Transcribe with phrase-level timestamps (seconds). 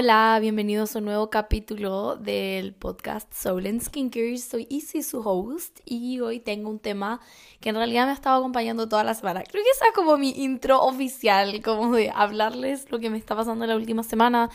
[0.00, 4.38] Hola, bienvenidos a un nuevo capítulo del podcast Soul and Skincare.
[4.38, 7.20] Soy Izzy, su host, y hoy tengo un tema
[7.58, 9.42] que en realidad me ha estado acompañando toda la semana.
[9.42, 13.34] Creo que esa es como mi intro oficial, como de hablarles lo que me está
[13.34, 14.50] pasando la última semana,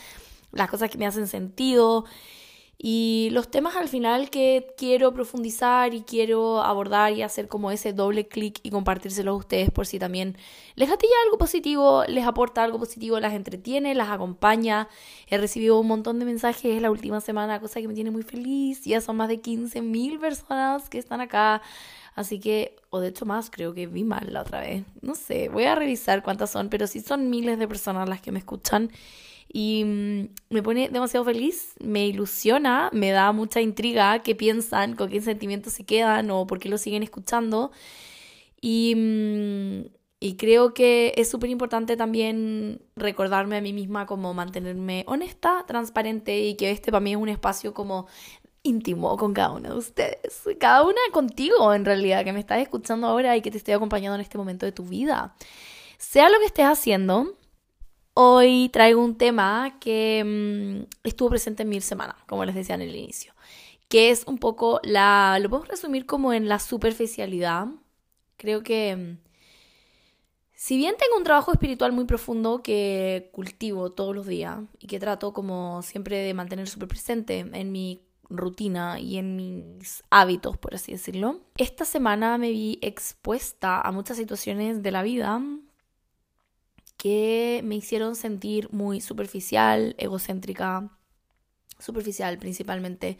[0.53, 2.05] las cosas que me hacen sentido
[2.77, 7.93] y los temas al final que quiero profundizar y quiero abordar y hacer como ese
[7.93, 10.37] doble clic y compartírselos a ustedes por si también
[10.75, 14.89] les gatilla algo positivo, les aporta algo positivo, las entretiene, las acompaña.
[15.27, 18.83] He recibido un montón de mensajes la última semana, cosa que me tiene muy feliz.
[18.83, 21.61] Ya son más de 15 mil personas que están acá.
[22.15, 24.83] Así que, o de hecho más, creo que vi mal la otra vez.
[25.01, 28.31] No sé, voy a revisar cuántas son, pero sí son miles de personas las que
[28.31, 28.91] me escuchan
[29.55, 35.09] y mm, me pone demasiado feliz, me ilusiona, me da mucha intriga qué piensan, con
[35.09, 37.71] qué sentimientos se quedan o por qué lo siguen escuchando.
[38.59, 39.85] Y, mm,
[40.19, 46.39] y creo que es súper importante también recordarme a mí misma como mantenerme honesta, transparente
[46.39, 48.07] y que este para mí es un espacio como
[48.63, 50.43] íntimo con cada uno de ustedes.
[50.59, 54.15] Cada una contigo en realidad, que me estás escuchando ahora y que te estoy acompañando
[54.15, 55.35] en este momento de tu vida.
[55.99, 57.35] Sea lo que estés haciendo,
[58.15, 62.81] Hoy traigo un tema que mm, estuvo presente en mi semana, como les decía en
[62.81, 63.33] el inicio,
[63.89, 67.67] que es un poco la, lo podemos resumir como en la superficialidad.
[68.37, 69.17] Creo que mm,
[70.53, 74.99] si bien tengo un trabajo espiritual muy profundo que cultivo todos los días y que
[74.99, 80.75] trato como siempre de mantener súper presente en mi rutina y en mis hábitos, por
[80.75, 85.41] así decirlo, esta semana me vi expuesta a muchas situaciones de la vida
[87.03, 90.89] que me hicieron sentir muy superficial, egocéntrica,
[91.77, 93.17] superficial principalmente,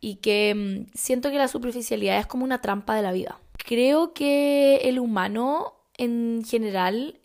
[0.00, 3.38] y que mm, siento que la superficialidad es como una trampa de la vida.
[3.58, 7.20] Creo que el humano en general,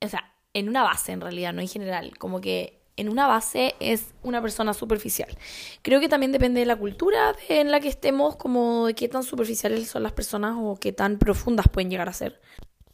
[0.00, 3.74] o sea, en una base en realidad, no en general, como que en una base
[3.80, 5.36] es una persona superficial.
[5.82, 9.24] Creo que también depende de la cultura en la que estemos, como de qué tan
[9.24, 12.40] superficiales son las personas o qué tan profundas pueden llegar a ser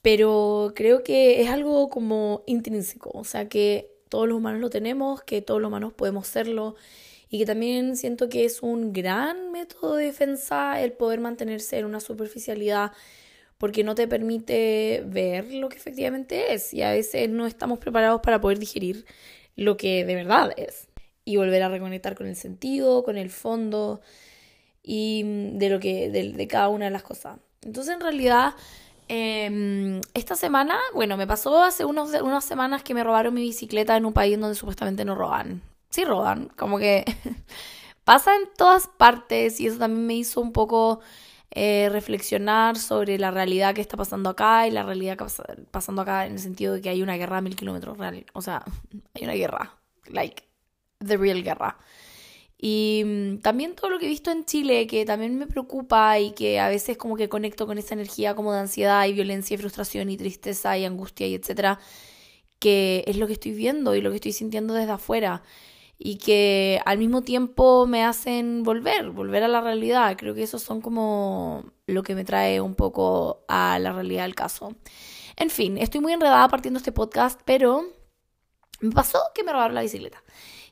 [0.03, 5.23] pero creo que es algo como intrínseco, o sea que todos los humanos lo tenemos,
[5.23, 6.77] que todos los humanos podemos serlo
[7.31, 11.85] y que también siento que es un gran método de defensa el poder mantenerse en
[11.85, 12.93] una superficialidad
[13.59, 18.21] porque no te permite ver lo que efectivamente es y a veces no estamos preparados
[18.21, 19.05] para poder digerir
[19.57, 20.89] lo que de verdad es
[21.25, 24.01] y volver a reconectar con el sentido, con el fondo
[24.83, 27.39] y de lo que de, de cada una de las cosas.
[27.63, 28.55] Entonces en realidad
[29.09, 33.97] Em, esta semana, bueno, me pasó hace unos, unas semanas que me robaron mi bicicleta
[33.97, 35.63] en un país donde supuestamente no roban.
[35.91, 37.05] Sí roban, como que
[38.05, 41.01] pasa en todas partes y eso también me hizo un poco
[41.51, 46.03] eh, reflexionar sobre la realidad que está pasando acá y la realidad que está pasando
[46.03, 48.27] acá en el sentido de que hay una guerra a mil kilómetros real.
[48.35, 48.65] O sea,
[49.15, 50.45] hay una guerra, like,
[51.07, 51.79] the real guerra.
[52.61, 56.33] Y mm, también todo lo que he visto en Chile, que también me preocupa y
[56.33, 59.59] que a veces como que conecto con esa energía como de ansiedad y violencia y
[59.59, 61.79] frustración y tristeza y angustia y etcétera,
[62.59, 65.43] que es lo que estoy viendo y lo que estoy sintiendo desde afuera
[65.99, 70.17] y que al mismo tiempo me hacen volver, volver a la realidad.
[70.17, 74.37] Creo que esos son como lo que me trae un poco a la realidad del
[74.37, 74.75] caso.
[75.37, 77.85] En fin, estoy muy enredada partiendo este podcast, pero
[78.81, 80.23] me pasó que me robaron la bicicleta.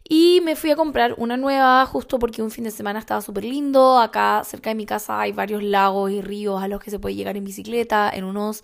[0.08, 3.44] Y me fui a comprar una nueva justo porque un fin de semana estaba súper
[3.44, 3.98] lindo.
[3.98, 7.16] Acá cerca de mi casa hay varios lagos y ríos a los que se puede
[7.16, 8.62] llegar en bicicleta, en unos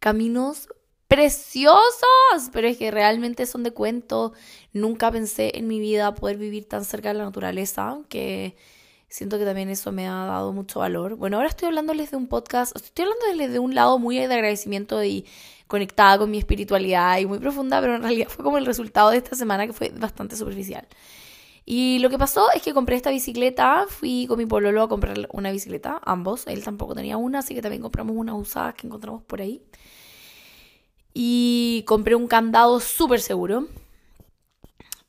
[0.00, 0.68] caminos
[1.06, 4.32] preciosos, pero es que realmente son de cuento.
[4.72, 8.56] Nunca pensé en mi vida poder vivir tan cerca de la naturaleza, que
[9.08, 11.16] siento que también eso me ha dado mucho valor.
[11.16, 15.02] Bueno, ahora estoy hablándoles de un podcast, estoy hablándoles de un lado muy de agradecimiento
[15.04, 15.24] y
[15.70, 19.18] conectada con mi espiritualidad y muy profunda, pero en realidad fue como el resultado de
[19.18, 20.86] esta semana que fue bastante superficial.
[21.64, 25.28] Y lo que pasó es que compré esta bicicleta, fui con mi pololo a comprar
[25.32, 29.22] una bicicleta, ambos, él tampoco tenía una, así que también compramos una usada que encontramos
[29.22, 29.62] por ahí.
[31.14, 33.68] Y compré un candado súper seguro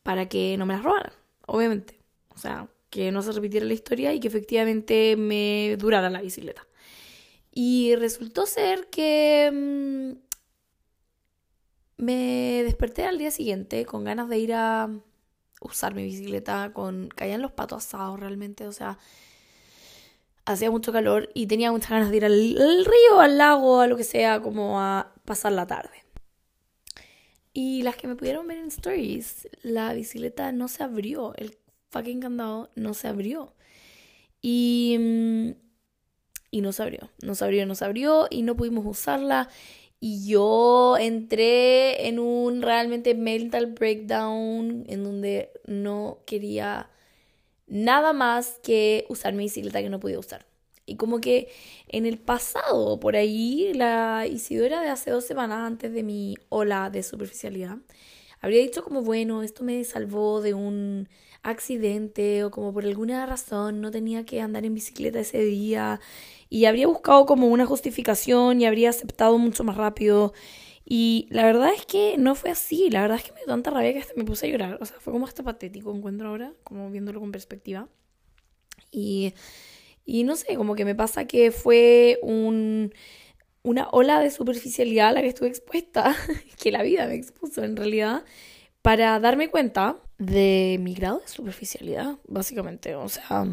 [0.04, 1.14] para que no me las robaran,
[1.48, 2.00] obviamente.
[2.36, 6.68] O sea, que no se repitiera la historia y que efectivamente me durara la bicicleta.
[7.52, 10.31] Y resultó ser que mm,
[12.02, 14.90] me desperté al día siguiente con ganas de ir a
[15.62, 18.98] usar mi bicicleta, con caían los patos asados realmente, o sea,
[20.46, 22.56] hacía mucho calor y tenía muchas ganas de ir al,
[22.86, 26.04] río, al lago, a lo que sea, como a pasar la tarde.
[27.54, 31.56] Y las que me pudieron ver en stories, la bicicleta no se abrió, el
[31.90, 33.54] fucking candado no se abrió.
[34.42, 35.50] Y, mm,
[36.50, 39.50] y no se abrió, no se abrió, no se abrió y no pudimos usarla.
[40.04, 46.90] Y yo entré en un realmente mental breakdown en donde no quería
[47.68, 50.48] nada más que usar mi bicicleta que no podía usar.
[50.88, 51.50] Y como que
[51.88, 56.90] en el pasado, por ahí, la Isidora de hace dos semanas antes de mi ola
[56.90, 57.78] de superficialidad,
[58.42, 61.10] habría dicho como, bueno, esto me salvó de un
[61.44, 66.00] accidente o como por alguna razón no tenía que andar en bicicleta ese día
[66.50, 70.34] y habría buscado como una justificación y habría aceptado mucho más rápido.
[70.84, 73.72] Y la verdad es que no fue así, la verdad es que me dio tanta
[73.72, 76.54] rabia que hasta me puse a llorar, o sea, fue como hasta patético encuentro ahora,
[76.64, 77.88] como viéndolo con perspectiva.
[78.92, 79.34] Y,
[80.06, 82.94] y no sé, como que me pasa que fue un,
[83.64, 86.16] una ola de superficialidad a la que estuve expuesta,
[86.62, 88.26] que la vida me expuso en realidad,
[88.82, 92.96] para darme cuenta de mi grado de superficialidad, básicamente.
[92.96, 93.48] O sea,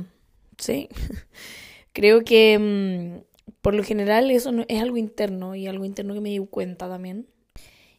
[0.58, 0.88] sí.
[1.94, 6.28] Creo que mm, por lo general eso es algo interno y algo interno que me
[6.28, 7.26] di cuenta también.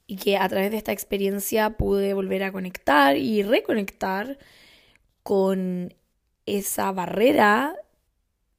[0.05, 4.37] Y que a través de esta experiencia pude volver a conectar y reconectar
[5.23, 5.95] con
[6.45, 7.75] esa barrera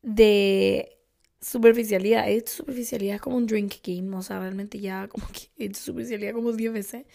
[0.03, 0.99] de
[1.41, 2.29] superficialidad.
[2.29, 6.35] Es superficialidad es como un drink game, o sea, realmente ya como que es superficialidad
[6.35, 7.07] como 10 veces.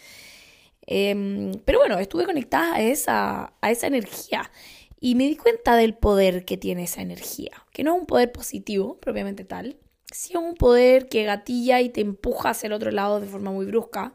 [0.88, 4.52] Em, pero bueno, estuve conectada a esa, a esa energía
[5.00, 8.32] y me di cuenta del poder que tiene esa energía, que no es un poder
[8.32, 9.78] positivo propiamente tal,
[10.12, 13.66] sí un poder que gatilla y te empuja hacia el otro lado de forma muy
[13.66, 14.14] brusca,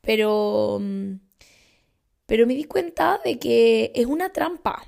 [0.00, 1.14] pero, mm,
[2.26, 4.86] pero me di cuenta de que es una trampa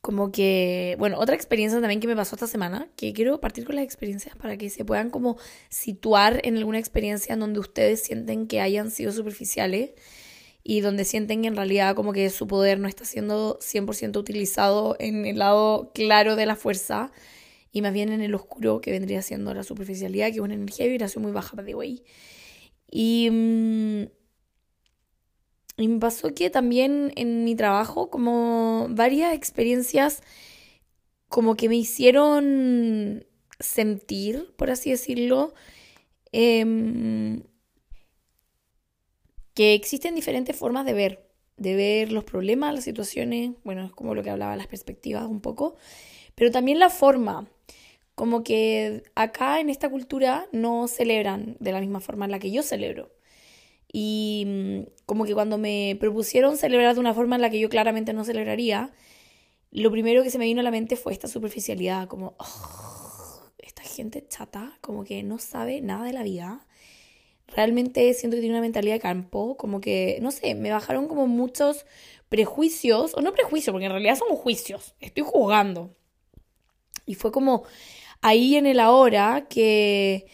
[0.00, 3.76] como que, bueno, otra experiencia también que me pasó esta semana, que quiero partir con
[3.76, 5.36] las experiencias para que se puedan como
[5.68, 9.90] situar en alguna experiencia en donde ustedes sienten que hayan sido superficiales
[10.62, 14.96] y donde sienten que en realidad como que su poder no está siendo 100% utilizado
[14.98, 17.12] en el lado claro de la fuerza
[17.72, 20.86] y más bien en el oscuro que vendría siendo la superficialidad, que es una energía
[20.86, 22.04] de vibración muy baja, de way.
[22.90, 23.28] Y...
[23.30, 24.19] Mm,
[25.82, 30.22] y me pasó que también en mi trabajo, como varias experiencias
[31.28, 33.24] como que me hicieron
[33.60, 35.54] sentir, por así decirlo,
[36.32, 37.42] em,
[39.54, 44.14] que existen diferentes formas de ver, de ver los problemas, las situaciones, bueno, es como
[44.14, 45.76] lo que hablaba, las perspectivas un poco,
[46.34, 47.48] pero también la forma,
[48.14, 52.50] como que acá en esta cultura no celebran de la misma forma en la que
[52.50, 53.10] yo celebro.
[53.92, 57.68] Y mm, como que cuando me propusieron celebrar de una forma en la que yo
[57.68, 58.92] claramente no celebraría,
[59.72, 62.36] lo primero que se me vino a la mente fue esta superficialidad, como,
[63.58, 66.66] esta gente chata, como que no sabe nada de la vida.
[67.48, 71.26] Realmente siento que tiene una mentalidad de campo, como que, no sé, me bajaron como
[71.26, 71.84] muchos
[72.28, 75.96] prejuicios, o no prejuicios, porque en realidad son juicios, estoy juzgando.
[77.06, 77.64] Y fue como
[78.20, 80.26] ahí en el ahora que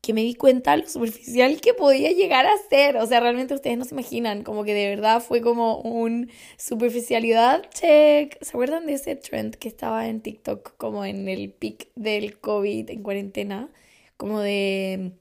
[0.00, 2.96] que me di cuenta lo superficial que podía llegar a ser.
[2.96, 7.68] O sea, realmente ustedes no se imaginan, como que de verdad fue como un superficialidad
[7.70, 8.36] check.
[8.40, 12.90] ¿Se acuerdan de ese trend que estaba en TikTok como en el pic del COVID
[12.90, 13.68] en cuarentena?
[14.16, 15.12] Como de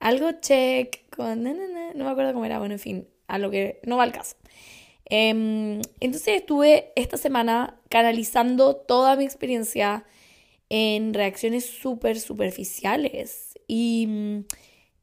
[0.00, 1.54] algo check, con, no,
[1.94, 4.36] me acuerdo cómo era, bueno, en fin, a lo que no va al caso.
[5.06, 10.04] Em, entonces estuve esta semana canalizando toda mi experiencia
[10.70, 14.44] en reacciones súper superficiales y mm,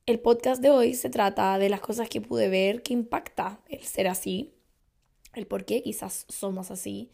[0.05, 3.83] el podcast de hoy se trata de las cosas que pude ver que impacta el
[3.83, 4.53] ser así,
[5.33, 7.09] el por qué quizás somos así.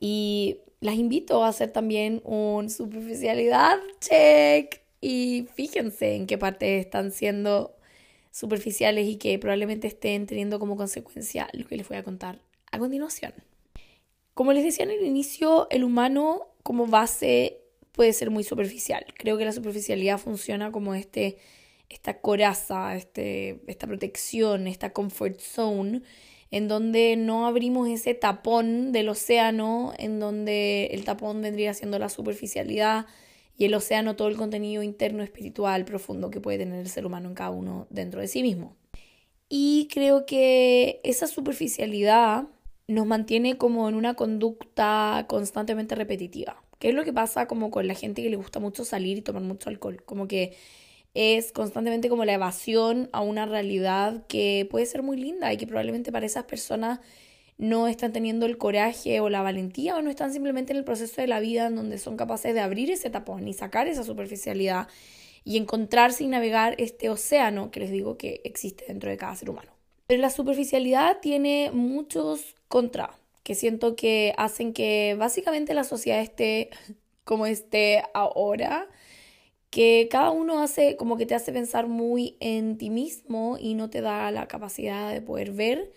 [0.00, 4.80] Y las invito a hacer también un superficialidad check.
[5.00, 7.76] Y fíjense en qué parte están siendo
[8.30, 12.78] superficiales y que probablemente estén teniendo como consecuencia lo que les voy a contar a
[12.78, 13.32] continuación.
[14.34, 17.62] Como les decía en el inicio, el humano como base
[17.98, 19.04] puede ser muy superficial.
[19.18, 21.36] Creo que la superficialidad funciona como este,
[21.88, 26.02] esta coraza, este, esta protección, esta comfort zone,
[26.52, 32.08] en donde no abrimos ese tapón del océano, en donde el tapón vendría siendo la
[32.08, 33.06] superficialidad
[33.56, 37.28] y el océano todo el contenido interno, espiritual, profundo que puede tener el ser humano
[37.28, 38.76] en cada uno dentro de sí mismo.
[39.48, 42.44] Y creo que esa superficialidad
[42.86, 46.62] nos mantiene como en una conducta constantemente repetitiva.
[46.78, 49.22] ¿Qué es lo que pasa como con la gente que le gusta mucho salir y
[49.22, 50.02] tomar mucho alcohol?
[50.04, 50.56] Como que
[51.14, 55.66] es constantemente como la evasión a una realidad que puede ser muy linda y que
[55.66, 57.00] probablemente para esas personas
[57.56, 61.20] no están teniendo el coraje o la valentía o no están simplemente en el proceso
[61.20, 64.86] de la vida en donde son capaces de abrir ese tapón y sacar esa superficialidad
[65.44, 69.50] y encontrarse y navegar este océano que les digo que existe dentro de cada ser
[69.50, 69.72] humano.
[70.06, 73.10] Pero la superficialidad tiene muchos contras
[73.48, 76.68] que siento que hacen que básicamente la sociedad esté
[77.24, 78.90] como esté ahora,
[79.70, 83.88] que cada uno hace como que te hace pensar muy en ti mismo y no
[83.88, 85.94] te da la capacidad de poder ver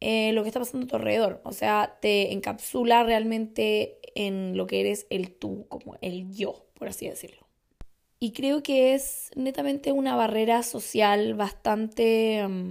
[0.00, 1.42] eh, lo que está pasando a tu alrededor.
[1.44, 6.88] O sea, te encapsula realmente en lo que eres el tú, como el yo, por
[6.88, 7.46] así decirlo.
[8.18, 12.70] Y creo que es netamente una barrera social bastante mm,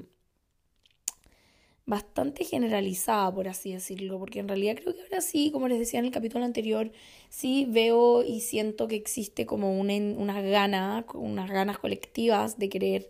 [1.91, 5.99] bastante generalizada, por así decirlo, porque en realidad creo que ahora sí, como les decía
[5.99, 6.89] en el capítulo anterior,
[7.29, 13.09] sí veo y siento que existe como una, una gana, unas ganas colectivas de querer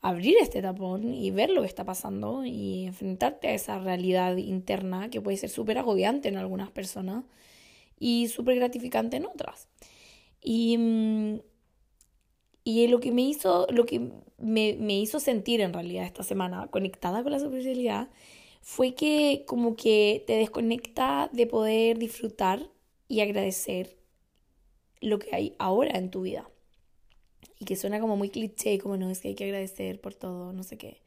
[0.00, 5.10] abrir este tapón y ver lo que está pasando y enfrentarte a esa realidad interna
[5.10, 7.24] que puede ser súper agobiante en algunas personas
[7.98, 9.66] y súper gratificante en otras.
[10.40, 11.40] Y, mm,
[12.64, 14.00] y lo que me hizo, lo que
[14.38, 18.08] me, me, hizo sentir en realidad esta semana conectada con la superficialidad
[18.60, 22.70] fue que como que te desconecta de poder disfrutar
[23.08, 23.96] y agradecer
[25.00, 26.48] lo que hay ahora en tu vida.
[27.58, 30.52] Y que suena como muy cliché, como no, es que hay que agradecer por todo,
[30.52, 31.02] no sé qué.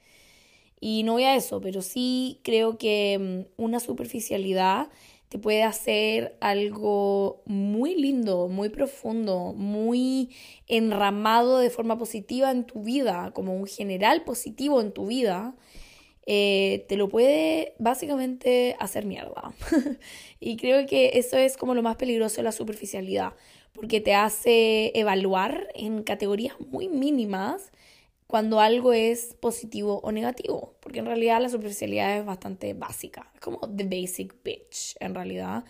[0.80, 4.90] Y no voy a eso, pero sí creo que mm, una superficialidad
[5.34, 10.30] te puede hacer algo muy lindo, muy profundo, muy
[10.68, 15.56] enramado de forma positiva en tu vida, como un general positivo en tu vida,
[16.28, 19.56] eh, te lo puede básicamente hacer mierda.
[20.40, 23.34] y creo que eso es como lo más peligroso de la superficialidad,
[23.74, 27.72] porque te hace evaluar en categorías muy mínimas
[28.34, 33.40] cuando algo es positivo o negativo, porque en realidad la superficialidad es bastante básica, es
[33.40, 35.66] como the basic bitch en realidad,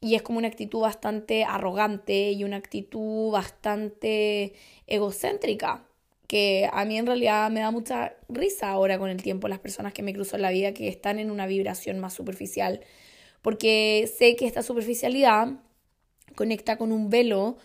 [0.00, 4.52] y es como una actitud bastante arrogante y una actitud bastante
[4.88, 5.86] egocéntrica,
[6.26, 9.92] que a mí en realidad me da mucha risa ahora con el tiempo las personas
[9.92, 12.80] que me cruzo en la vida que están en una vibración más superficial,
[13.42, 15.52] porque sé que esta superficialidad
[16.34, 17.58] conecta con un velo,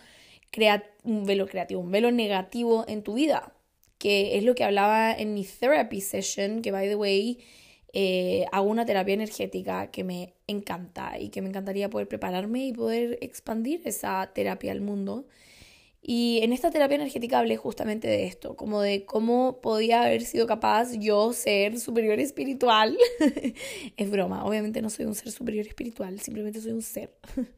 [1.02, 3.52] un velo creativo, un velo negativo en tu vida
[3.98, 7.38] que es lo que hablaba en mi therapy session, que by the way,
[7.92, 12.72] eh, hago una terapia energética que me encanta y que me encantaría poder prepararme y
[12.72, 15.26] poder expandir esa terapia al mundo.
[16.00, 20.46] Y en esta terapia energética hablé justamente de esto, como de cómo podía haber sido
[20.46, 22.96] capaz yo ser superior espiritual.
[23.96, 27.10] es broma, obviamente no soy un ser superior espiritual, simplemente soy un ser.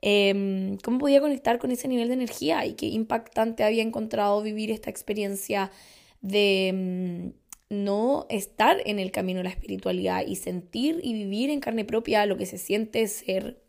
[0.00, 4.70] Em, cómo podía conectar con ese nivel de energía y qué impactante había encontrado vivir
[4.70, 5.72] esta experiencia
[6.20, 7.32] de
[7.70, 11.84] mm, no estar en el camino de la espiritualidad y sentir y vivir en carne
[11.84, 13.60] propia lo que se siente ser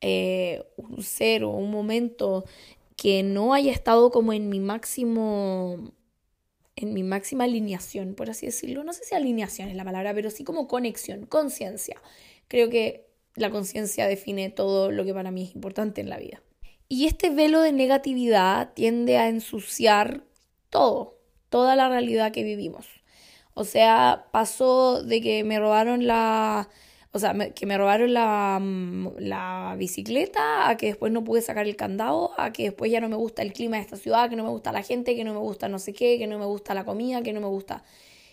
[0.00, 2.44] eh, un ser o un momento
[2.96, 5.92] que no haya estado como en mi máximo
[6.76, 8.84] en mi máxima alineación, por así decirlo.
[8.84, 12.00] No sé si alineación es la palabra, pero sí como conexión, conciencia.
[12.48, 13.09] Creo que
[13.40, 16.42] la conciencia define todo lo que para mí es importante en la vida.
[16.88, 20.24] Y este velo de negatividad tiende a ensuciar
[20.70, 21.18] todo,
[21.48, 22.86] toda la realidad que vivimos.
[23.54, 26.68] O sea, pasó de que me robaron la...
[27.12, 31.66] O sea, que me robaron la, mm, la bicicleta, a que después no pude sacar
[31.66, 34.36] el candado, a que después ya no me gusta el clima de esta ciudad, que
[34.36, 36.44] no me gusta la gente, que no me gusta no sé qué, que no me
[36.44, 37.82] gusta la comida, que no me gusta...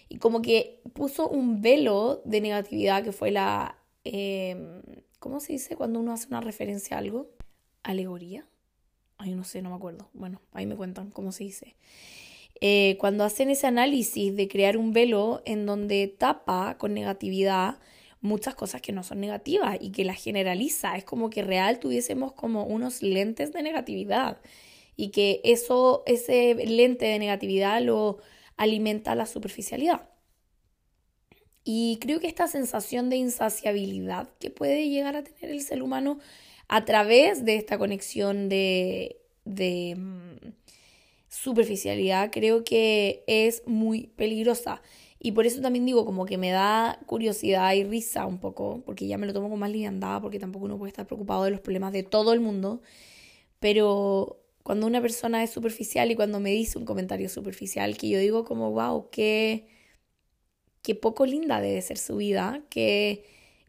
[0.09, 3.77] Y como que puso un velo de negatividad que fue la,
[4.13, 4.81] Em,
[5.19, 7.29] ¿cómo se dice cuando uno hace una referencia a algo?
[7.83, 8.47] ¿Alegoría?
[9.17, 10.09] Ay, no sé, no me acuerdo.
[10.13, 11.75] Bueno, ahí me cuentan cómo se dice.
[12.61, 17.79] Eh, cuando hacen ese análisis de crear un velo en donde tapa con negatividad
[18.21, 20.97] muchas cosas que no son negativas y que las generaliza.
[20.97, 24.39] Es como que real tuviésemos como unos lentes de negatividad
[24.95, 28.17] y que eso, ese lente de negatividad lo
[28.57, 30.09] alimenta la superficialidad.
[31.69, 36.17] Y creo que esta sensación de insaciabilidad que puede llegar a tener el ser humano
[36.69, 40.53] a través de esta conexión de, de mm,
[41.27, 44.81] superficialidad, creo que es muy peligrosa.
[45.19, 49.05] Y por eso también digo, como que me da curiosidad y risa un poco, porque
[49.05, 51.59] ya me lo tomo con más liviandad, porque tampoco uno puede estar preocupado de los
[51.59, 52.81] problemas de todo el mundo.
[53.59, 58.19] Pero cuando una persona es superficial y cuando me dice un comentario superficial, que yo
[58.19, 59.76] digo como, wow, qué
[60.81, 63.25] que poco linda debe ser su vida, que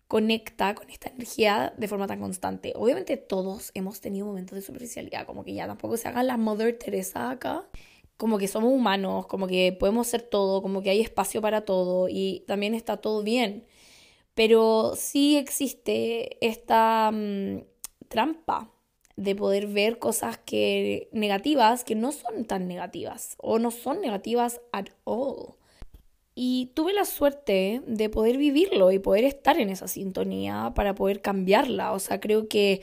[0.08, 2.72] conecta con esta energía de forma tan constante.
[2.76, 6.78] Obviamente todos hemos tenido momentos de superficialidad, como que ya tampoco se hagan la Mother
[6.78, 7.68] Teresa acá,
[8.16, 12.08] como que somos humanos, como que podemos ser todo, como que hay espacio para todo
[12.08, 13.66] y también está todo bien.
[14.34, 17.64] Pero sí existe esta mm,
[18.08, 18.72] trampa
[19.16, 24.60] de poder ver cosas que negativas que no son tan negativas o no son negativas
[24.72, 25.56] at all.
[26.40, 31.20] Y tuve la suerte de poder vivirlo y poder estar en esa sintonía para poder
[31.20, 31.90] cambiarla.
[31.90, 32.80] O sea, creo que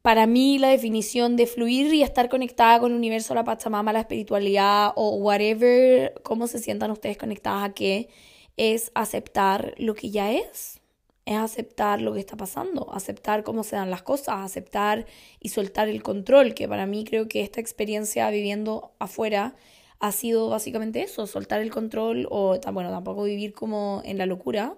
[0.00, 4.00] para mí la definición de fluir y estar conectada con el universo, la Pachamama, la
[4.00, 8.08] espiritualidad o whatever, cómo se sientan ustedes conectadas a qué,
[8.56, 10.80] es aceptar lo que ya es.
[11.26, 15.04] Es aceptar lo que está pasando, aceptar cómo se dan las cosas, aceptar
[15.38, 19.54] y soltar el control, que para mí creo que esta experiencia viviendo afuera
[20.02, 24.74] ha sido básicamente eso, soltar el control o, bueno, tampoco vivir como en la locura,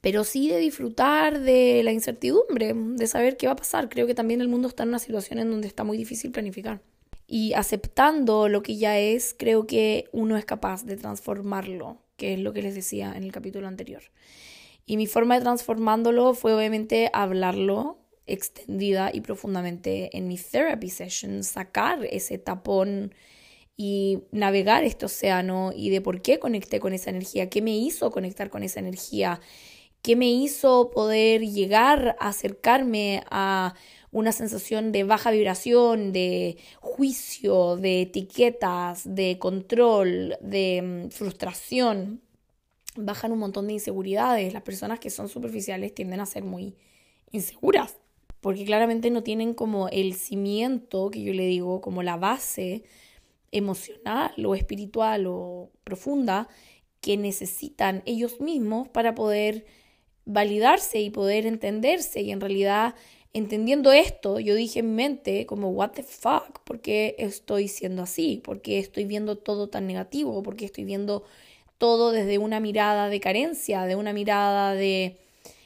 [0.00, 3.88] pero sí de disfrutar de la incertidumbre, de saber qué va a pasar.
[3.88, 6.82] Creo que también el mundo está en una situación en donde está muy difícil planificar.
[7.28, 12.40] Y aceptando lo que ya es, creo que uno es capaz de transformarlo, que es
[12.40, 14.02] lo que les decía en el capítulo anterior.
[14.86, 21.44] Y mi forma de transformándolo fue obviamente hablarlo extendida y profundamente en mi therapy session,
[21.44, 23.14] sacar ese tapón
[23.76, 28.10] y navegar este océano y de por qué conecté con esa energía, qué me hizo
[28.10, 29.40] conectar con esa energía,
[30.02, 33.74] qué me hizo poder llegar a acercarme a
[34.10, 42.20] una sensación de baja vibración, de juicio, de etiquetas, de control, de mm, frustración.
[42.94, 44.52] Bajan un montón de inseguridades.
[44.52, 46.76] Las personas que son superficiales tienden a ser muy
[47.30, 47.96] inseguras,
[48.42, 52.84] porque claramente no tienen como el cimiento, que yo le digo, como la base
[53.52, 56.48] emocional o espiritual o profunda
[57.00, 59.66] que necesitan ellos mismos para poder
[60.24, 62.94] validarse y poder entenderse y en realidad
[63.34, 68.02] entendiendo esto yo dije en mi mente como what the fuck ¿por qué estoy siendo
[68.02, 68.40] así?
[68.42, 70.42] ¿por qué estoy viendo todo tan negativo?
[70.42, 71.24] ¿por qué estoy viendo
[71.78, 75.18] todo desde una mirada de carencia de una mirada de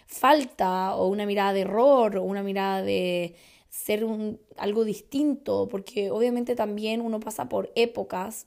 [0.07, 3.35] falta o una mirada de error o una mirada de
[3.77, 8.47] ser un, algo distinto, porque obviamente también uno pasa por épocas,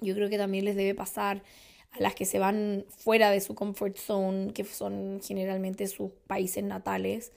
[0.00, 1.42] yo creo que también les debe pasar
[1.92, 6.64] a las que se van fuera de su comfort zone, que son generalmente sus países
[6.64, 7.32] natales.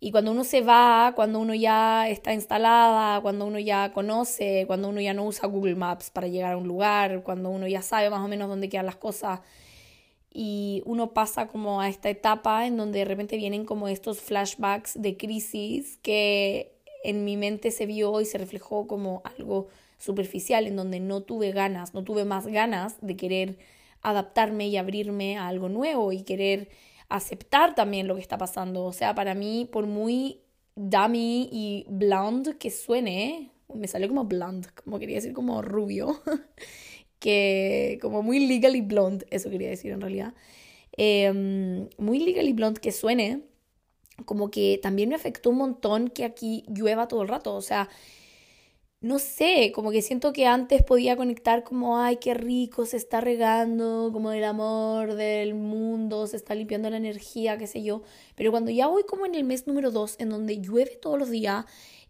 [0.00, 4.88] Y cuando uno se va, cuando uno ya está instalada, cuando uno ya conoce, cuando
[4.88, 8.10] uno ya no usa Google Maps para llegar a un lugar, cuando uno ya sabe
[8.10, 9.40] más o menos dónde quedan las cosas,
[10.36, 15.00] y uno pasa como a esta etapa en donde de repente vienen como estos flashbacks
[15.00, 19.68] de crisis que en mi mente se vio y se reflejó como algo
[19.98, 23.58] superficial, en donde no tuve ganas, no tuve más ganas de querer
[24.02, 26.68] adaptarme y abrirme a algo nuevo y querer
[27.08, 28.84] aceptar también lo que está pasando.
[28.84, 30.40] O sea, para mí, por muy
[30.74, 36.20] dummy y blonde que suene, me salió como blonde, como quería decir como rubio.
[37.24, 40.34] que como muy legally blonde, eso quería decir en realidad,
[40.98, 41.32] eh,
[41.96, 43.40] muy legally blonde que suene,
[44.26, 47.88] como que también me afectó un montón que aquí llueva todo el rato, o sea,
[49.00, 53.22] no sé, como que siento que antes podía conectar como, ay, qué rico, se está
[53.22, 58.02] regando, como el amor del mundo, se está limpiando la energía, qué sé yo.
[58.34, 61.30] Pero cuando ya voy como en el mes número dos, en donde llueve todos los
[61.30, 61.64] días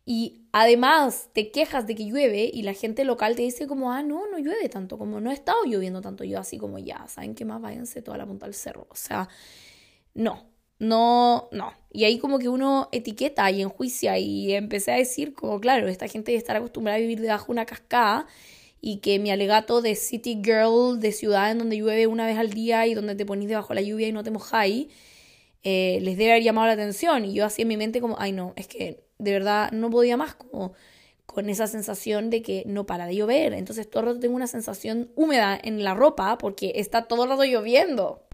[0.06, 4.02] y además te quejas de que llueve y la gente local te dice como, ah,
[4.02, 7.34] no, no llueve tanto, como no ha estado lloviendo tanto, yo así como ya, ¿saben
[7.34, 7.60] qué más?
[7.60, 8.86] Váyanse toda la punta del cerro.
[8.90, 9.28] O sea,
[10.14, 10.44] no,
[10.78, 11.72] no, no.
[11.90, 16.08] Y ahí como que uno etiqueta y enjuicia y empecé a decir como, claro, esta
[16.08, 18.26] gente debe estar acostumbrada a vivir debajo de una cascada
[18.82, 22.50] y que mi alegato de city girl, de ciudad en donde llueve una vez al
[22.50, 24.88] día y donde te ponís debajo de la lluvia y no te mojáis,
[25.64, 27.24] eh, les debe haber llamado la atención.
[27.24, 30.16] Y yo así en mi mente como, ay no, es que de verdad no podía
[30.16, 30.74] más como
[31.26, 33.54] con esa sensación de que no para de llover.
[33.54, 37.30] Entonces todo el rato tengo una sensación húmeda en la ropa porque está todo el
[37.30, 38.24] rato lloviendo.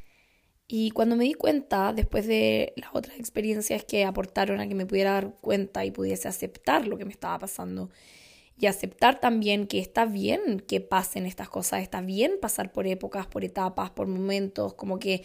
[0.68, 4.86] Y cuando me di cuenta, después de las otras experiencias que aportaron a que me
[4.86, 7.90] pudiera dar cuenta y pudiese aceptar lo que me estaba pasando,
[8.60, 13.26] y aceptar también que está bien que pasen estas cosas, está bien pasar por épocas,
[13.26, 15.24] por etapas, por momentos, como que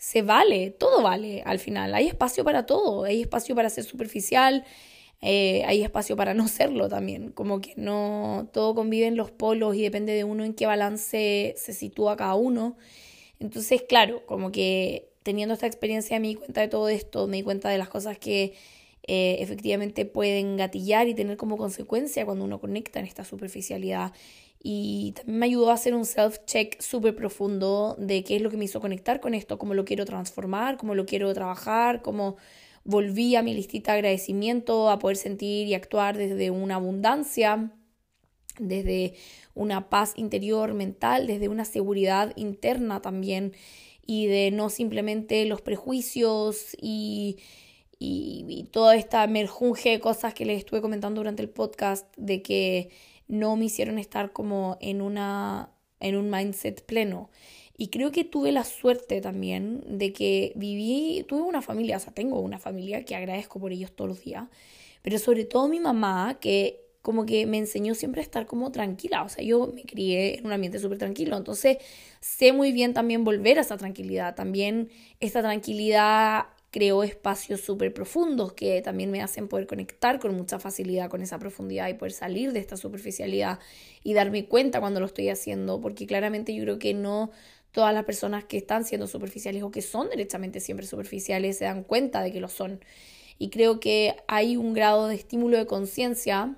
[0.00, 1.94] se vale, todo vale al final.
[1.94, 4.64] Hay espacio para todo, hay espacio para ser superficial,
[5.20, 7.32] eh, hay espacio para no serlo también.
[7.32, 11.54] Como que no todo convive en los polos y depende de uno en qué balance
[11.58, 12.78] se sitúa cada uno.
[13.40, 17.42] Entonces, claro, como que teniendo esta experiencia me di cuenta de todo esto, me di
[17.42, 18.54] cuenta de las cosas que
[19.06, 24.12] eh, efectivamente pueden gatillar y tener como consecuencia cuando uno conecta en esta superficialidad
[24.62, 28.58] y también me ayudó a hacer un self-check súper profundo de qué es lo que
[28.58, 32.36] me hizo conectar con esto, cómo lo quiero transformar, cómo lo quiero trabajar, cómo
[32.84, 37.72] volví a mi listita de agradecimiento, a poder sentir y actuar desde una abundancia,
[38.58, 39.14] desde
[39.54, 43.54] una paz interior mental, desde una seguridad interna también
[44.06, 47.38] y de no simplemente los prejuicios y,
[47.98, 52.42] y, y toda esta merjunje de cosas que les estuve comentando durante el podcast de
[52.42, 52.90] que
[53.30, 57.30] no me hicieron estar como en, una, en un mindset pleno.
[57.76, 62.12] Y creo que tuve la suerte también de que viví, tuve una familia, o sea,
[62.12, 64.48] tengo una familia que agradezco por ellos todos los días,
[65.00, 69.22] pero sobre todo mi mamá, que como que me enseñó siempre a estar como tranquila,
[69.22, 71.78] o sea, yo me crié en un ambiente súper tranquilo, entonces
[72.20, 74.90] sé muy bien también volver a esa tranquilidad, también
[75.20, 81.10] esta tranquilidad creó espacios súper profundos que también me hacen poder conectar con mucha facilidad
[81.10, 83.58] con esa profundidad y poder salir de esta superficialidad
[84.04, 87.32] y darme cuenta cuando lo estoy haciendo, porque claramente yo creo que no
[87.72, 91.82] todas las personas que están siendo superficiales o que son derechamente siempre superficiales se dan
[91.82, 92.80] cuenta de que lo son.
[93.38, 96.56] Y creo que hay un grado de estímulo de conciencia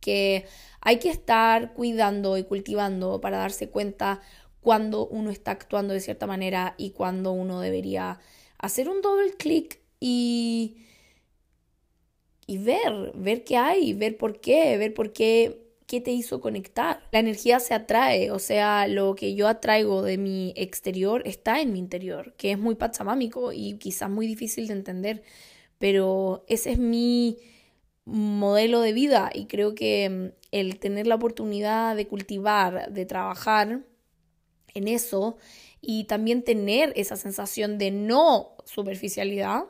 [0.00, 0.44] que
[0.80, 4.20] hay que estar cuidando y cultivando para darse cuenta
[4.60, 8.18] cuando uno está actuando de cierta manera y cuando uno debería
[8.58, 10.76] hacer un doble clic y,
[12.46, 17.02] y ver, ver qué hay, ver por qué, ver por qué, qué te hizo conectar.
[17.12, 21.72] La energía se atrae, o sea, lo que yo atraigo de mi exterior está en
[21.72, 25.22] mi interior, que es muy pachamámico y quizás muy difícil de entender,
[25.78, 27.38] pero ese es mi
[28.04, 33.80] modelo de vida y creo que mm, el tener la oportunidad de cultivar, de trabajar
[34.74, 35.36] en eso
[35.88, 39.66] y también tener esa sensación de no superficialidad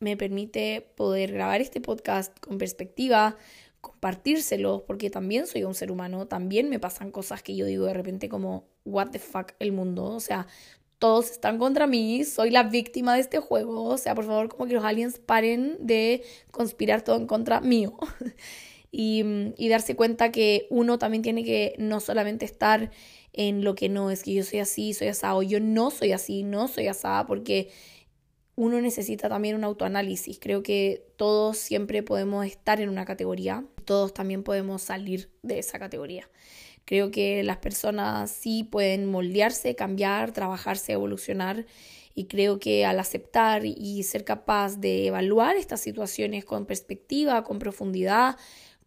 [0.00, 3.36] me permite poder grabar este podcast con perspectiva,
[3.82, 7.92] compartírselo, porque también soy un ser humano, también me pasan cosas que yo digo de
[7.92, 10.46] repente como, what the fuck el mundo, o sea,
[10.98, 14.66] todos están contra mí, soy la víctima de este juego, o sea, por favor, como
[14.66, 17.98] que los aliens paren de conspirar todo en contra mío.
[18.90, 22.90] y darse cuenta que uno también tiene que no solamente estar
[23.32, 26.12] en lo que no es que yo soy así, soy asá, o yo no soy
[26.12, 27.70] así, no soy asá, porque
[28.56, 30.38] uno necesita también un autoanálisis.
[30.40, 35.78] Creo que todos siempre podemos estar en una categoría, todos también podemos salir de esa
[35.78, 36.28] categoría.
[36.84, 41.66] Creo que las personas sí pueden moldearse, cambiar, trabajarse, evolucionar
[42.14, 47.60] y creo que al aceptar y ser capaz de evaluar estas situaciones con perspectiva, con
[47.60, 48.36] profundidad,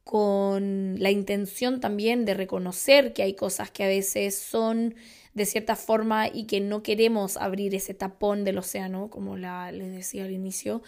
[0.04, 4.96] con la intención también de reconocer que hay cosas que a veces son
[5.34, 9.92] de cierta forma y que no queremos abrir ese tapón del océano, como la, les
[9.92, 10.82] decía al inicio,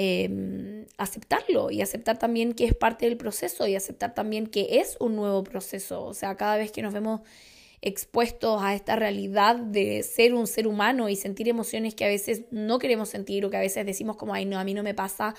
[0.00, 4.96] Em, aceptarlo y aceptar también que es parte del proceso y aceptar también que es
[5.00, 6.04] un nuevo proceso.
[6.04, 7.22] O sea, cada vez que nos vemos
[7.80, 12.42] expuestos a esta realidad de ser un ser humano y sentir emociones que a veces
[12.52, 14.94] no queremos sentir o que a veces decimos como, ay, no, a mí no me
[14.94, 15.34] pasa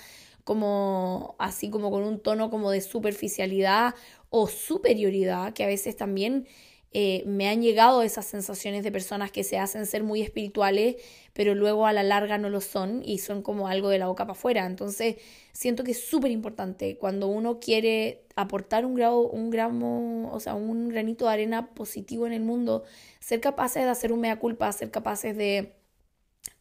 [0.50, 3.94] como así como con un tono como de superficialidad
[4.32, 6.48] o superioridad, que a veces también
[6.92, 10.96] eh, me han llegado esas sensaciones de personas que se hacen ser muy espirituales,
[11.34, 14.24] pero luego a la larga no lo son y son como algo de la boca
[14.26, 14.66] para afuera.
[14.66, 15.18] Entonces,
[15.54, 20.56] siento que es súper importante cuando uno quiere aportar un grado, un gramo, o sea,
[20.56, 22.86] un granito de arena positivo en el mundo,
[23.20, 25.76] ser capaces de hacer un mea culpa, ser capaces de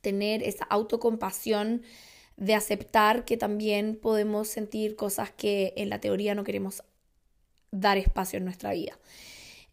[0.03, 1.83] tener esa autocompasión,
[2.39, 6.83] de aceptar que también podemos sentir cosas que en la teoría no queremos
[7.71, 8.99] dar espacio en nuestra vida.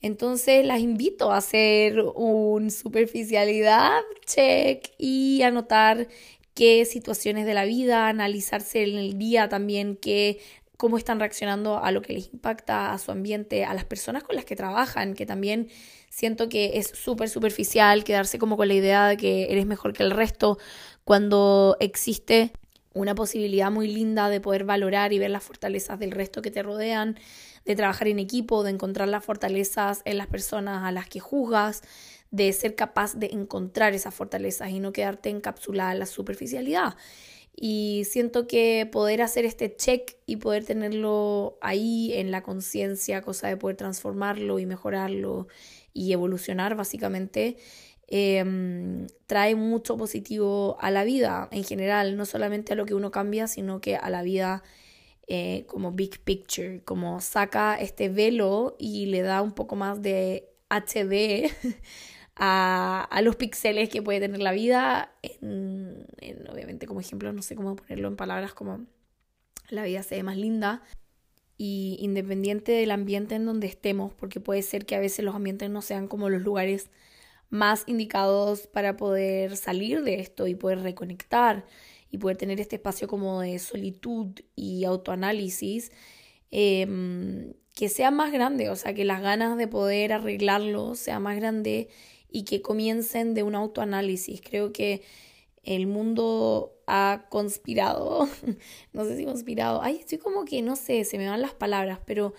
[0.02, 6.08] Entonces las invito a hacer un superficialidad check y anotar
[6.54, 10.40] qué situaciones de la vida, analizarse en el día también, qué
[10.78, 14.36] cómo están reaccionando a lo que les impacta, a su ambiente, a las personas con
[14.36, 15.70] las que trabajan, que también
[16.10, 20.04] siento que es súper superficial quedarse como con la idea de que eres mejor que
[20.04, 20.58] el resto
[21.06, 22.52] cuando existe
[22.94, 26.64] una posibilidad muy linda de poder valorar y ver las fortalezas del resto que te
[26.64, 27.18] rodean,
[27.64, 31.84] de trabajar en equipo, de encontrar las fortalezas en las personas a las que juzgas,
[32.32, 36.96] de ser capaz de encontrar esas fortalezas y no quedarte encapsulada en la superficialidad.
[37.56, 43.48] Y siento que poder hacer este check y poder tenerlo ahí en la conciencia, cosa
[43.48, 45.48] de poder transformarlo y mejorarlo
[45.94, 47.58] y evolucionar básicamente,
[48.08, 53.12] em, trae mucho positivo a la vida en general, no solamente a lo que uno
[53.12, 54.64] cambia, sino que a la vida
[55.28, 60.50] eh, como big picture, como saca este velo y le da un poco más de
[60.70, 61.50] HD
[62.36, 65.12] a, los píxeles que puede tener la vida.
[65.24, 66.06] En,
[66.52, 68.86] obviamente, como ejemplo, no sé cómo ponerlo en palabras como
[69.70, 70.84] la vida se ve más linda.
[71.58, 75.70] Y independiente del ambiente en donde estemos, porque puede ser que a veces los ambientes
[75.70, 76.90] no sean como los lugares
[77.50, 81.66] más indicados para poder salir de esto y poder reconectar
[82.12, 85.92] y poder tener este espacio como de solitud y autoanálisis
[86.52, 91.36] em, que sea más grande, o sea, que las ganas de poder arreglarlo sea más
[91.36, 91.90] grande
[92.30, 94.42] y que comiencen de un autoanálisis.
[94.42, 95.02] Creo que
[95.64, 98.30] el mundo ha conspirado,
[98.94, 102.00] no sé si conspirado, ay, estoy como que, no sé, se me van las palabras,
[102.06, 102.34] pero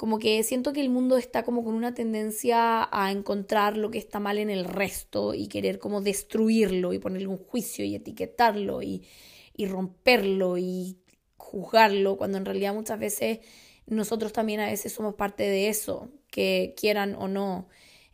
[0.00, 3.98] como que siento que el mundo está como con una tendencia a encontrar lo que
[3.98, 8.80] está mal en el resto y querer como destruirlo y ponerle un juicio y etiquetarlo
[8.82, 9.06] y,
[9.54, 11.02] y romperlo y
[11.36, 13.40] juzgarlo, cuando en realidad muchas veces
[13.84, 17.68] nosotros también a veces somos parte de eso, que quieran o no.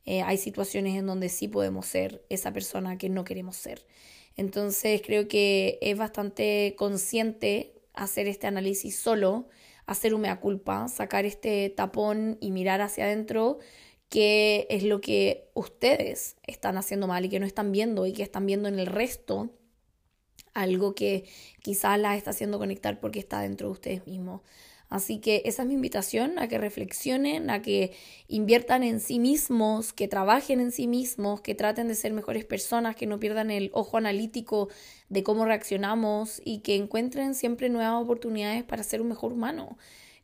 [0.06, 3.86] Eh, hay situaciones en donde sí podemos ser esa persona que no queremos ser.
[4.34, 9.46] Entonces creo que es bastante consciente hacer este análisis solo,
[9.86, 13.58] hacer un mea culpa, sacar este tapón y mirar hacia adentro
[14.08, 18.22] qué es lo que ustedes están haciendo mal y que no están viendo y que
[18.22, 19.50] están viendo en el resto
[20.54, 21.24] algo que
[21.62, 24.40] quizás las está haciendo conectar porque está dentro de ustedes mismos.
[24.88, 27.92] Así que esa es mi invitación a que reflexionen, a que
[28.28, 32.94] inviertan en sí mismos, que trabajen en sí mismos, que traten de ser mejores personas,
[32.94, 34.68] que no pierdan el ojo analítico
[35.08, 39.76] de cómo reaccionamos y que encuentren siempre nuevas oportunidades para ser un mejor humano.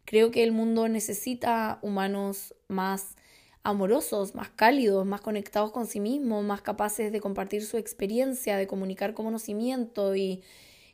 [0.05, 3.17] Creo que el mundo necesita humanos más
[3.65, 8.67] amorosos, más cálidos, más conectados con sí mismos, más capaces de compartir su experiencia, de
[8.67, 10.43] comunicar conocimiento y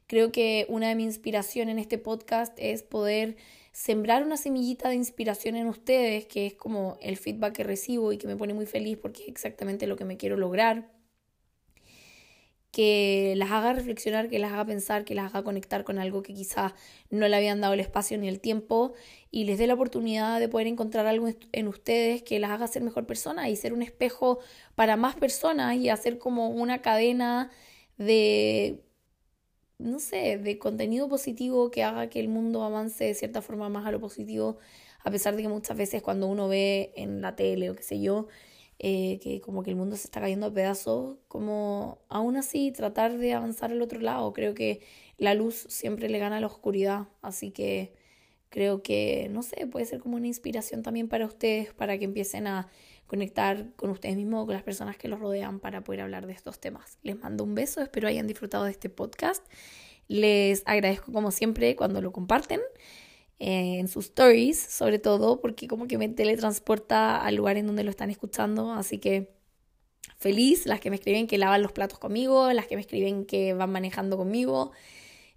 [0.07, 3.37] creo que una de mis inspiraciones en este podcast es poder
[3.72, 8.18] sembrar una semillita de inspiración en ustedes, que es como el feedback que recibo y
[8.18, 10.90] que me pone muy feliz porque es exactamente lo que me quiero lograr.
[12.70, 16.35] Que las haga reflexionar, que las haga pensar, que las haga conectar con algo que
[16.35, 16.74] quizás
[17.11, 18.92] no le habían dado el espacio ni el tiempo
[19.31, 22.83] y les dé la oportunidad de poder encontrar algo en ustedes que las haga ser
[22.83, 24.38] mejor persona y ser un espejo
[24.74, 27.50] para más personas y hacer como una cadena
[27.96, 28.85] de
[29.78, 33.86] no sé, de contenido positivo que haga que el mundo avance de cierta forma más
[33.86, 34.58] a lo positivo,
[35.04, 38.00] a pesar de que muchas veces cuando uno ve en la tele o qué sé
[38.00, 38.26] yo,
[38.80, 43.18] eh, que como que el mundo se está cayendo a pedazos, como aún así tratar
[43.18, 44.32] de avanzar al otro lado.
[44.32, 44.80] Creo que
[45.16, 47.92] la luz siempre le gana a la oscuridad, así que
[48.50, 52.46] creo que, no sé, puede ser como una inspiración también para ustedes, para que empiecen
[52.46, 52.68] a
[53.09, 56.61] conectar con ustedes mismos, con las personas que los rodean para poder hablar de estos
[56.61, 56.99] temas.
[57.03, 59.44] Les mando un beso, espero hayan disfrutado de este podcast.
[60.07, 62.61] Les agradezco como siempre cuando lo comparten
[63.40, 67.83] eh, en sus stories, sobre todo porque como que me teletransporta al lugar en donde
[67.83, 69.33] lo están escuchando, así que
[70.18, 73.55] feliz las que me escriben que lavan los platos conmigo, las que me escriben que
[73.55, 74.73] van manejando conmigo.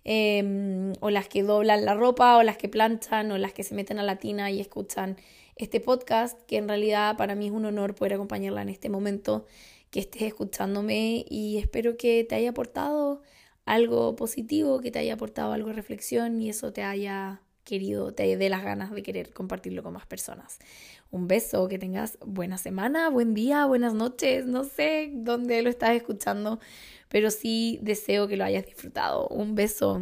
[0.03, 3.75] Em, o las que doblan la ropa, o las que planchan, o las que se
[3.75, 5.17] meten a la tina y escuchan
[5.61, 9.45] este podcast, que en realidad para mí es un honor poder acompañarla en este momento,
[9.89, 13.21] que estés escuchándome y espero que te haya aportado
[13.65, 18.35] algo positivo, que te haya aportado algo de reflexión y eso te haya querido, te
[18.37, 20.59] dé las ganas de querer compartirlo con más personas.
[21.11, 25.91] Un beso, que tengas buena semana, buen día, buenas noches, no sé dónde lo estás
[25.91, 26.59] escuchando,
[27.09, 29.27] pero sí deseo que lo hayas disfrutado.
[29.27, 30.01] Un beso.